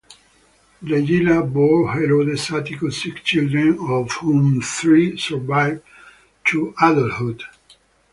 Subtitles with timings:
[0.81, 5.83] Regilla bore Herodes Atticus six children, of whom three survived
[6.45, 7.43] to adulthood.